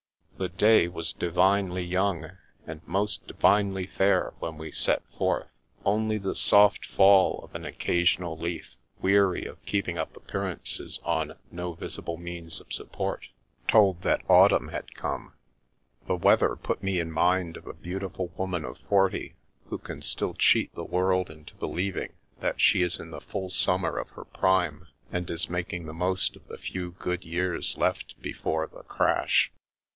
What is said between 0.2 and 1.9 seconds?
The day was divinely